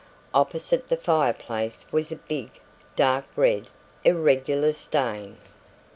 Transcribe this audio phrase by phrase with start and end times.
[0.33, 2.49] Opposite the fireplace was a big,
[2.95, 3.67] dark red,
[4.03, 5.37] irregular stain.